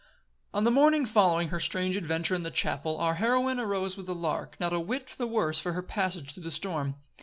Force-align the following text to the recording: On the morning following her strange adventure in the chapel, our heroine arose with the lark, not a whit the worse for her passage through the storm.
On 0.51 0.63
the 0.63 0.71
morning 0.71 1.05
following 1.05 1.49
her 1.49 1.59
strange 1.59 1.95
adventure 1.95 2.33
in 2.33 2.41
the 2.41 2.49
chapel, 2.49 2.97
our 2.97 3.13
heroine 3.13 3.59
arose 3.59 3.95
with 3.97 4.07
the 4.07 4.15
lark, 4.15 4.59
not 4.59 4.73
a 4.73 4.79
whit 4.79 5.09
the 5.19 5.27
worse 5.27 5.59
for 5.59 5.73
her 5.73 5.83
passage 5.83 6.33
through 6.33 6.41
the 6.41 6.49
storm. 6.49 6.95